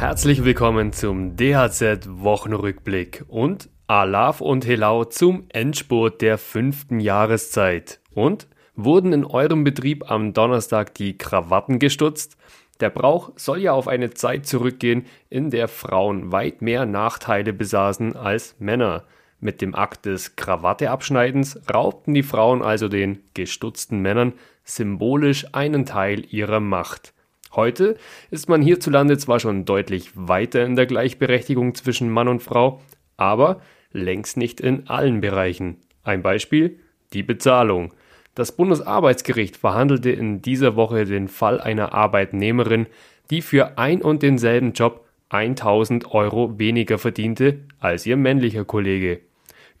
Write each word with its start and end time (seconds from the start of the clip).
Herzlich 0.00 0.44
willkommen 0.44 0.94
zum 0.94 1.36
DHZ 1.36 2.08
Wochenrückblick 2.08 3.26
und 3.28 3.68
Alaf 3.86 4.40
und 4.40 4.66
Helau 4.66 5.04
zum 5.04 5.44
Endspurt 5.50 6.22
der 6.22 6.38
fünften 6.38 7.00
Jahreszeit. 7.00 8.00
Und 8.14 8.48
wurden 8.74 9.12
in 9.12 9.26
eurem 9.26 9.62
Betrieb 9.62 10.10
am 10.10 10.32
Donnerstag 10.32 10.94
die 10.94 11.18
Krawatten 11.18 11.78
gestutzt? 11.78 12.38
Der 12.80 12.88
Brauch 12.88 13.32
soll 13.36 13.58
ja 13.60 13.72
auf 13.72 13.88
eine 13.88 14.08
Zeit 14.08 14.46
zurückgehen, 14.46 15.04
in 15.28 15.50
der 15.50 15.68
Frauen 15.68 16.32
weit 16.32 16.62
mehr 16.62 16.86
Nachteile 16.86 17.52
besaßen 17.52 18.16
als 18.16 18.56
Männer. 18.58 19.04
Mit 19.38 19.60
dem 19.60 19.74
Akt 19.74 20.06
des 20.06 20.34
Krawatteabschneidens 20.34 21.60
raubten 21.70 22.14
die 22.14 22.22
Frauen 22.22 22.62
also 22.62 22.88
den 22.88 23.22
gestutzten 23.34 24.00
Männern 24.00 24.32
symbolisch 24.64 25.44
einen 25.52 25.84
Teil 25.84 26.24
ihrer 26.30 26.60
Macht. 26.60 27.12
Heute 27.52 27.96
ist 28.30 28.48
man 28.48 28.62
hierzulande 28.62 29.18
zwar 29.18 29.40
schon 29.40 29.64
deutlich 29.64 30.10
weiter 30.14 30.64
in 30.64 30.76
der 30.76 30.86
Gleichberechtigung 30.86 31.74
zwischen 31.74 32.08
Mann 32.08 32.28
und 32.28 32.42
Frau, 32.42 32.80
aber 33.16 33.60
längst 33.92 34.36
nicht 34.36 34.60
in 34.60 34.88
allen 34.88 35.20
Bereichen. 35.20 35.78
Ein 36.04 36.22
Beispiel 36.22 36.78
die 37.12 37.24
Bezahlung. 37.24 37.92
Das 38.36 38.52
Bundesarbeitsgericht 38.52 39.56
verhandelte 39.56 40.10
in 40.10 40.42
dieser 40.42 40.76
Woche 40.76 41.04
den 41.04 41.26
Fall 41.26 41.60
einer 41.60 41.92
Arbeitnehmerin, 41.92 42.86
die 43.30 43.42
für 43.42 43.78
ein 43.78 44.00
und 44.00 44.22
denselben 44.22 44.72
Job 44.72 45.04
1000 45.30 46.12
Euro 46.12 46.58
weniger 46.58 46.98
verdiente 46.98 47.60
als 47.80 48.06
ihr 48.06 48.16
männlicher 48.16 48.64
Kollege. 48.64 49.20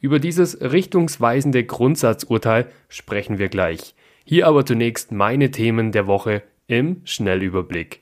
Über 0.00 0.18
dieses 0.18 0.60
richtungsweisende 0.60 1.64
Grundsatzurteil 1.64 2.66
sprechen 2.88 3.38
wir 3.38 3.48
gleich. 3.48 3.94
Hier 4.24 4.46
aber 4.46 4.64
zunächst 4.64 5.12
meine 5.12 5.50
Themen 5.50 5.92
der 5.92 6.06
Woche 6.06 6.42
im 6.70 7.02
Schnellüberblick. 7.04 8.00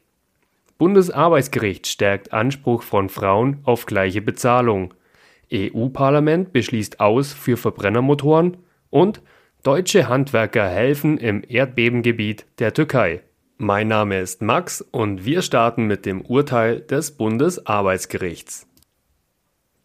Bundesarbeitsgericht 0.76 1.86
stärkt 1.86 2.32
Anspruch 2.32 2.82
von 2.82 3.08
Frauen 3.08 3.58
auf 3.64 3.86
gleiche 3.86 4.20
Bezahlung. 4.20 4.94
EU-Parlament 5.52 6.52
beschließt 6.52 7.00
aus 7.00 7.32
für 7.32 7.56
Verbrennermotoren 7.56 8.58
und 8.90 9.22
deutsche 9.62 10.08
Handwerker 10.08 10.68
helfen 10.68 11.16
im 11.16 11.42
Erdbebengebiet 11.48 12.44
der 12.58 12.74
Türkei. 12.74 13.22
Mein 13.56 13.88
Name 13.88 14.20
ist 14.20 14.42
Max 14.42 14.82
und 14.82 15.24
wir 15.24 15.42
starten 15.42 15.86
mit 15.86 16.04
dem 16.04 16.20
Urteil 16.20 16.80
des 16.80 17.12
Bundesarbeitsgerichts. 17.12 18.68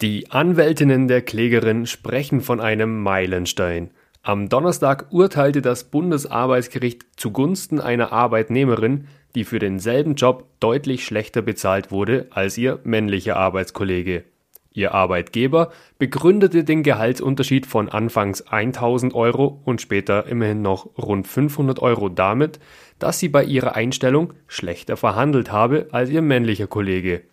Die 0.02 0.30
Anwältinnen 0.30 1.08
der 1.08 1.22
Klägerin 1.22 1.88
sprechen 1.88 2.42
von 2.42 2.60
einem 2.60 3.02
Meilenstein. 3.02 3.92
Am 4.26 4.48
Donnerstag 4.48 5.08
urteilte 5.10 5.62
das 5.62 5.84
Bundesarbeitsgericht 5.84 7.04
zugunsten 7.18 7.82
einer 7.82 8.14
Arbeitnehmerin, 8.14 9.10
die 9.36 9.44
für 9.44 9.60
denselben 9.60 10.16
Job 10.16 10.46
deutlich 10.62 11.04
schlechter 11.04 11.42
bezahlt 11.42 11.92
wurde 11.92 12.28
als 12.30 12.58
ihr 12.58 12.80
männlicher 12.86 13.36
Arbeitskollege. 13.36 14.24
Ihr 14.72 14.94
Arbeitgeber 14.94 15.74
begründete 16.00 16.64
den 16.64 16.84
Gehaltsunterschied 16.84 17.66
von 17.66 17.90
anfangs 17.90 18.48
1000 18.48 19.14
Euro 19.14 19.60
und 19.66 19.82
später 19.82 20.26
immerhin 20.26 20.62
noch 20.62 20.98
rund 20.98 21.28
500 21.28 21.80
Euro 21.80 22.08
damit, 22.08 22.62
dass 23.00 23.20
sie 23.20 23.28
bei 23.28 23.44
ihrer 23.44 23.76
Einstellung 23.76 24.32
schlechter 24.48 24.96
verhandelt 24.96 25.52
habe 25.52 25.88
als 25.92 26.10
ihr 26.10 26.22
männlicher 26.22 26.68
Kollege. 26.68 27.24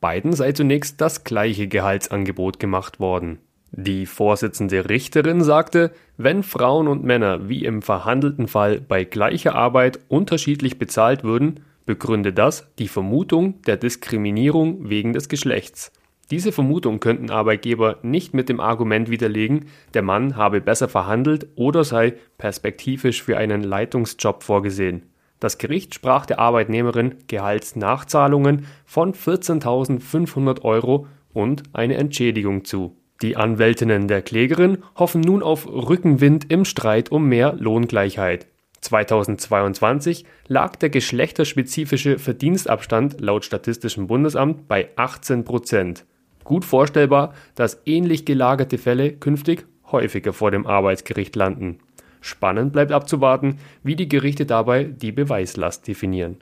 Beiden 0.00 0.32
sei 0.32 0.52
zunächst 0.52 1.00
das 1.00 1.24
gleiche 1.24 1.66
Gehaltsangebot 1.66 2.60
gemacht 2.60 3.00
worden. 3.00 3.40
Die 3.72 4.06
Vorsitzende 4.06 4.88
Richterin 4.88 5.42
sagte, 5.42 5.90
wenn 6.16 6.42
Frauen 6.42 6.88
und 6.88 7.04
Männer 7.04 7.48
wie 7.48 7.64
im 7.64 7.82
verhandelten 7.82 8.48
Fall 8.48 8.80
bei 8.80 9.04
gleicher 9.04 9.54
Arbeit 9.54 9.98
unterschiedlich 10.08 10.78
bezahlt 10.78 11.24
würden, 11.24 11.60
begründe 11.84 12.32
das 12.32 12.68
die 12.78 12.88
Vermutung 12.88 13.62
der 13.62 13.76
Diskriminierung 13.76 14.88
wegen 14.88 15.12
des 15.12 15.28
Geschlechts. 15.28 15.92
Diese 16.30 16.50
Vermutung 16.50 16.98
könnten 16.98 17.30
Arbeitgeber 17.30 17.98
nicht 18.02 18.34
mit 18.34 18.48
dem 18.48 18.58
Argument 18.58 19.10
widerlegen, 19.10 19.66
der 19.94 20.02
Mann 20.02 20.36
habe 20.36 20.60
besser 20.60 20.88
verhandelt 20.88 21.46
oder 21.54 21.84
sei 21.84 22.14
perspektivisch 22.38 23.22
für 23.22 23.36
einen 23.36 23.62
Leitungsjob 23.62 24.42
vorgesehen. 24.42 25.02
Das 25.38 25.58
Gericht 25.58 25.94
sprach 25.94 26.26
der 26.26 26.40
Arbeitnehmerin 26.40 27.16
Gehaltsnachzahlungen 27.28 28.66
von 28.84 29.12
14.500 29.12 30.62
Euro 30.62 31.06
und 31.32 31.62
eine 31.74 31.96
Entschädigung 31.96 32.64
zu. 32.64 32.96
Die 33.22 33.36
Anwältinnen 33.36 34.08
der 34.08 34.20
Klägerin 34.20 34.78
hoffen 34.94 35.22
nun 35.22 35.42
auf 35.42 35.66
Rückenwind 35.66 36.50
im 36.50 36.64
Streit 36.64 37.10
um 37.10 37.26
mehr 37.28 37.54
Lohngleichheit. 37.54 38.46
2022 38.82 40.26
lag 40.48 40.76
der 40.76 40.90
geschlechterspezifische 40.90 42.18
Verdienstabstand 42.18 43.20
laut 43.20 43.44
Statistischem 43.44 44.06
Bundesamt 44.06 44.68
bei 44.68 44.90
18 44.96 45.44
Prozent. 45.44 46.04
Gut 46.44 46.64
vorstellbar, 46.64 47.34
dass 47.54 47.80
ähnlich 47.86 48.24
gelagerte 48.26 48.78
Fälle 48.78 49.12
künftig 49.12 49.66
häufiger 49.90 50.32
vor 50.32 50.50
dem 50.50 50.66
Arbeitsgericht 50.66 51.34
landen. 51.36 51.78
Spannend 52.20 52.72
bleibt 52.72 52.92
abzuwarten, 52.92 53.58
wie 53.82 53.96
die 53.96 54.08
Gerichte 54.08 54.46
dabei 54.46 54.84
die 54.84 55.12
Beweislast 55.12 55.88
definieren. 55.88 56.38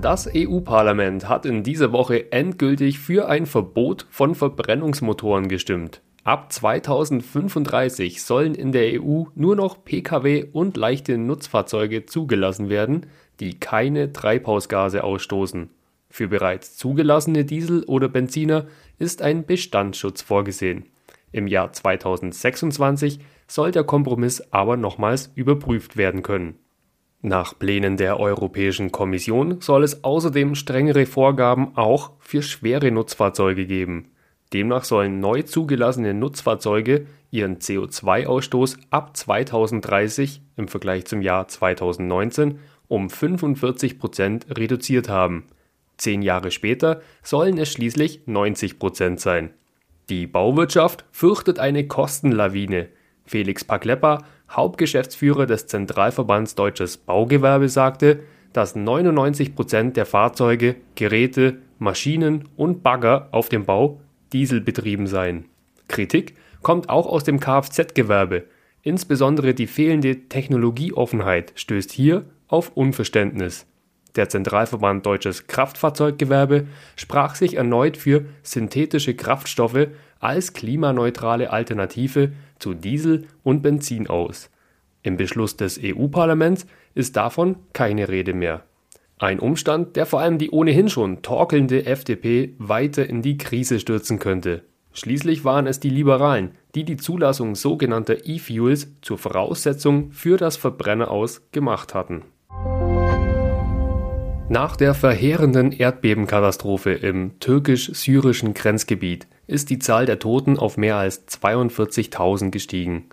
Das 0.00 0.30
EU-Parlament 0.32 1.28
hat 1.28 1.44
in 1.44 1.64
dieser 1.64 1.90
Woche 1.90 2.30
endgültig 2.30 3.00
für 3.00 3.28
ein 3.28 3.46
Verbot 3.46 4.06
von 4.10 4.36
Verbrennungsmotoren 4.36 5.48
gestimmt. 5.48 6.02
Ab 6.22 6.52
2035 6.52 8.22
sollen 8.22 8.54
in 8.54 8.70
der 8.70 9.02
EU 9.02 9.24
nur 9.34 9.56
noch 9.56 9.82
Pkw 9.84 10.44
und 10.52 10.76
leichte 10.76 11.18
Nutzfahrzeuge 11.18 12.06
zugelassen 12.06 12.68
werden, 12.68 13.06
die 13.40 13.58
keine 13.58 14.12
Treibhausgase 14.12 15.02
ausstoßen. 15.02 15.68
Für 16.10 16.28
bereits 16.28 16.76
zugelassene 16.76 17.44
Diesel 17.44 17.82
oder 17.84 18.08
Benziner 18.08 18.66
ist 19.00 19.20
ein 19.20 19.46
Bestandsschutz 19.46 20.22
vorgesehen. 20.22 20.84
Im 21.32 21.48
Jahr 21.48 21.72
2026 21.72 23.18
soll 23.48 23.72
der 23.72 23.82
Kompromiss 23.84 24.42
aber 24.52 24.76
nochmals 24.76 25.32
überprüft 25.34 25.96
werden 25.96 26.22
können. 26.22 26.54
Nach 27.20 27.58
Plänen 27.58 27.96
der 27.96 28.20
Europäischen 28.20 28.92
Kommission 28.92 29.60
soll 29.60 29.82
es 29.82 30.04
außerdem 30.04 30.54
strengere 30.54 31.04
Vorgaben 31.04 31.76
auch 31.76 32.12
für 32.20 32.42
schwere 32.42 32.92
Nutzfahrzeuge 32.92 33.66
geben. 33.66 34.12
Demnach 34.52 34.84
sollen 34.84 35.18
neu 35.18 35.42
zugelassene 35.42 36.14
Nutzfahrzeuge 36.14 37.06
ihren 37.30 37.58
CO2-Ausstoß 37.58 38.78
ab 38.90 39.16
2030 39.16 40.42
im 40.56 40.68
Vergleich 40.68 41.06
zum 41.06 41.20
Jahr 41.20 41.48
2019 41.48 42.60
um 42.86 43.10
45 43.10 43.98
Prozent 43.98 44.46
reduziert 44.56 45.08
haben. 45.08 45.44
Zehn 45.98 46.22
Jahre 46.22 46.52
später 46.52 47.02
sollen 47.22 47.58
es 47.58 47.72
schließlich 47.72 48.22
90 48.26 48.78
Prozent 48.78 49.20
sein. 49.20 49.50
Die 50.08 50.26
Bauwirtschaft 50.26 51.04
fürchtet 51.10 51.58
eine 51.58 51.86
Kostenlawine. 51.86 52.88
Felix 53.28 53.62
Paklepper 53.64 54.24
Hauptgeschäftsführer 54.50 55.46
des 55.46 55.66
Zentralverbands 55.66 56.54
Deutsches 56.54 56.96
Baugewerbe 56.96 57.68
sagte, 57.68 58.20
dass 58.52 58.74
99 58.74 59.54
Prozent 59.54 59.96
der 59.96 60.06
Fahrzeuge, 60.06 60.76
Geräte, 60.94 61.58
Maschinen 61.78 62.48
und 62.56 62.82
Bagger 62.82 63.28
auf 63.30 63.48
dem 63.48 63.66
Bau 63.66 64.00
dieselbetrieben 64.32 65.06
seien. 65.06 65.44
Kritik 65.86 66.34
kommt 66.62 66.88
auch 66.88 67.06
aus 67.06 67.24
dem 67.24 67.40
Kfz-Gewerbe. 67.40 68.44
Insbesondere 68.82 69.54
die 69.54 69.66
fehlende 69.66 70.28
Technologieoffenheit 70.28 71.52
stößt 71.54 71.92
hier 71.92 72.24
auf 72.48 72.72
Unverständnis. 72.74 73.66
Der 74.16 74.28
Zentralverband 74.28 75.04
Deutsches 75.04 75.46
Kraftfahrzeuggewerbe 75.46 76.66
sprach 76.96 77.34
sich 77.34 77.54
erneut 77.54 77.96
für 77.96 78.24
synthetische 78.42 79.14
Kraftstoffe 79.14 79.88
als 80.20 80.52
klimaneutrale 80.52 81.50
Alternative 81.50 82.32
zu 82.58 82.74
Diesel 82.74 83.28
und 83.42 83.62
Benzin 83.62 84.08
aus. 84.08 84.50
Im 85.02 85.16
Beschluss 85.16 85.56
des 85.56 85.78
EU-Parlaments 85.82 86.66
ist 86.94 87.16
davon 87.16 87.56
keine 87.72 88.08
Rede 88.08 88.34
mehr. 88.34 88.64
Ein 89.18 89.40
Umstand, 89.40 89.96
der 89.96 90.06
vor 90.06 90.20
allem 90.20 90.38
die 90.38 90.50
ohnehin 90.50 90.88
schon 90.88 91.22
torkelnde 91.22 91.86
FDP 91.86 92.54
weiter 92.58 93.08
in 93.08 93.22
die 93.22 93.36
Krise 93.36 93.80
stürzen 93.80 94.18
könnte. 94.18 94.62
Schließlich 94.92 95.44
waren 95.44 95.66
es 95.66 95.80
die 95.80 95.90
Liberalen, 95.90 96.52
die 96.74 96.84
die 96.84 96.96
Zulassung 96.96 97.54
sogenannter 97.54 98.26
E-Fuels 98.26 98.88
zur 99.00 99.18
Voraussetzung 99.18 100.12
für 100.12 100.36
das 100.36 100.56
Verbrenner 100.56 101.10
aus 101.10 101.42
gemacht 101.52 101.94
hatten. 101.94 102.22
Nach 104.50 104.76
der 104.76 104.94
verheerenden 104.94 105.72
Erdbebenkatastrophe 105.72 106.92
im 106.92 107.38
türkisch-syrischen 107.38 108.54
Grenzgebiet 108.54 109.26
ist 109.46 109.68
die 109.68 109.78
Zahl 109.78 110.06
der 110.06 110.20
Toten 110.20 110.58
auf 110.58 110.78
mehr 110.78 110.96
als 110.96 111.28
42.000 111.28 112.50
gestiegen. 112.50 113.04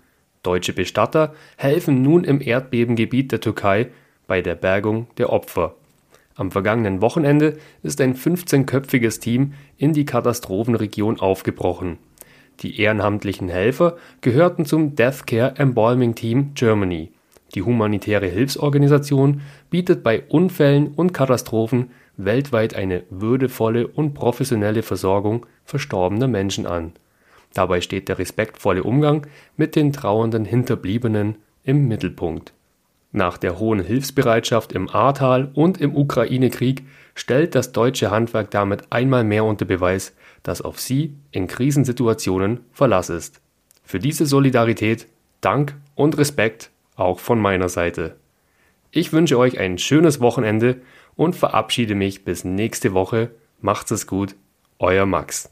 Deutsche 0.42 0.72
Bestatter 0.72 1.34
helfen 1.58 2.00
nun 2.00 2.24
im 2.24 2.40
Erdbebengebiet 2.40 3.32
der 3.32 3.42
Türkei 3.42 3.88
bei 4.26 4.40
der 4.40 4.54
Bergung 4.54 5.08
der 5.18 5.30
Opfer. 5.30 5.74
Am 6.36 6.50
vergangenen 6.50 7.02
Wochenende 7.02 7.58
ist 7.82 8.00
ein 8.00 8.16
15-köpfiges 8.16 9.20
Team 9.20 9.52
in 9.76 9.92
die 9.92 10.06
Katastrophenregion 10.06 11.20
aufgebrochen. 11.20 11.98
Die 12.60 12.80
ehrenamtlichen 12.80 13.50
Helfer 13.50 13.98
gehörten 14.22 14.64
zum 14.64 14.96
Deathcare 14.96 15.54
Embalming 15.58 16.14
Team 16.14 16.52
Germany 16.54 17.10
die 17.56 17.62
humanitäre 17.62 18.26
Hilfsorganisation 18.26 19.40
bietet 19.70 20.02
bei 20.02 20.22
Unfällen 20.28 20.88
und 20.88 21.12
Katastrophen 21.12 21.90
weltweit 22.18 22.74
eine 22.74 23.02
würdevolle 23.10 23.88
und 23.88 24.12
professionelle 24.12 24.82
Versorgung 24.82 25.46
verstorbener 25.64 26.28
Menschen 26.28 26.66
an. 26.66 26.92
Dabei 27.54 27.80
steht 27.80 28.08
der 28.08 28.18
respektvolle 28.18 28.84
Umgang 28.84 29.26
mit 29.56 29.74
den 29.74 29.92
trauernden 29.92 30.44
Hinterbliebenen 30.44 31.36
im 31.64 31.88
Mittelpunkt. 31.88 32.52
Nach 33.12 33.38
der 33.38 33.58
hohen 33.58 33.80
Hilfsbereitschaft 33.80 34.72
im 34.72 34.90
Ahrtal 34.90 35.50
und 35.54 35.80
im 35.80 35.96
Ukraine-Krieg 35.96 36.84
stellt 37.14 37.54
das 37.54 37.72
deutsche 37.72 38.10
Handwerk 38.10 38.50
damit 38.50 38.92
einmal 38.92 39.24
mehr 39.24 39.44
unter 39.44 39.64
Beweis, 39.64 40.14
dass 40.42 40.60
auf 40.60 40.78
sie 40.78 41.14
in 41.30 41.46
Krisensituationen 41.46 42.60
Verlass 42.72 43.08
ist. 43.08 43.40
Für 43.82 43.98
diese 43.98 44.26
Solidarität 44.26 45.06
Dank 45.40 45.74
und 45.94 46.18
Respekt 46.18 46.70
auch 46.96 47.20
von 47.20 47.40
meiner 47.40 47.68
Seite. 47.68 48.16
Ich 48.90 49.12
wünsche 49.12 49.38
euch 49.38 49.58
ein 49.58 49.78
schönes 49.78 50.20
Wochenende 50.20 50.80
und 51.14 51.36
verabschiede 51.36 51.94
mich 51.94 52.24
bis 52.24 52.44
nächste 52.44 52.92
Woche. 52.94 53.30
Macht's 53.60 53.90
es 53.90 54.06
gut, 54.06 54.34
euer 54.78 55.06
Max. 55.06 55.50